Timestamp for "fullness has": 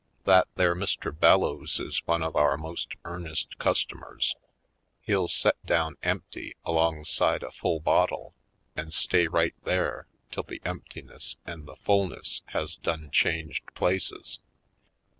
11.75-12.77